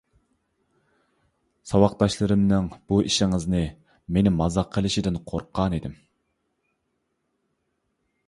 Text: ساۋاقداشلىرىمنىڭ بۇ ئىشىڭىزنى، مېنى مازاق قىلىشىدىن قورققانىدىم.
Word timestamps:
ساۋاقداشلىرىمنىڭ 1.71 2.69
بۇ 2.91 2.97
ئىشىڭىزنى، 3.09 3.61
مېنى 4.17 4.33
مازاق 4.39 4.71
قىلىشىدىن 4.77 5.21
قورققانىدىم. 5.29 5.95